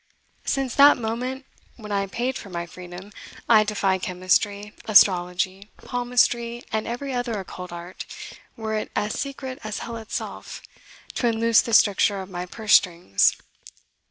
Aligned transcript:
Since 0.45 0.73
that 0.73 0.97
moment, 0.97 1.45
when 1.75 1.91
I 1.91 2.07
paid 2.07 2.35
for 2.35 2.49
my 2.49 2.65
freedom, 2.65 3.11
I 3.47 3.63
defy 3.63 3.99
chemistry, 3.99 4.73
astrology, 4.85 5.69
palmistry, 5.77 6.63
and 6.71 6.87
every 6.87 7.13
other 7.13 7.39
occult 7.39 7.71
art, 7.71 8.07
were 8.57 8.73
it 8.73 8.89
as 8.95 9.13
secret 9.13 9.59
as 9.63 9.77
hell 9.85 9.97
itself, 9.97 10.63
to 11.13 11.27
unloose 11.27 11.61
the 11.61 11.75
stricture 11.75 12.19
of 12.19 12.31
my 12.31 12.47
purse 12.47 12.73
strings. 12.73 13.37